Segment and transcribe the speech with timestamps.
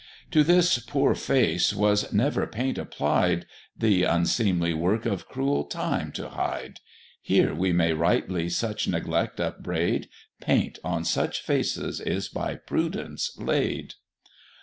[0.31, 3.45] To this poor face was never paint applied,
[3.79, 6.79] Th' unseemly work of cruel Time to hide;
[7.21, 10.09] Here we may rightly such neglect upbraid,
[10.41, 13.93] Paint on such faces is by prudence laid.